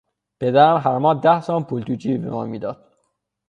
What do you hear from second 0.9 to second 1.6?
ماه ده